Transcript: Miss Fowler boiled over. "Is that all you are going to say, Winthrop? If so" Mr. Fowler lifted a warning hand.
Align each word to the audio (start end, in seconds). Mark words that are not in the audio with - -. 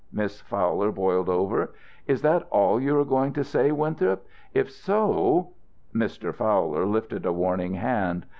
Miss 0.11 0.41
Fowler 0.41 0.91
boiled 0.91 1.29
over. 1.29 1.75
"Is 2.07 2.23
that 2.23 2.47
all 2.49 2.81
you 2.81 2.97
are 2.97 3.05
going 3.05 3.33
to 3.33 3.43
say, 3.43 3.71
Winthrop? 3.71 4.25
If 4.51 4.71
so" 4.71 5.53
Mr. 5.95 6.33
Fowler 6.33 6.87
lifted 6.87 7.23
a 7.23 7.31
warning 7.31 7.75
hand. 7.75 8.25